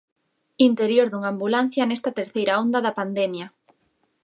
[0.67, 3.47] Interior dunha ambulancia nesta terceira onda da pandemia.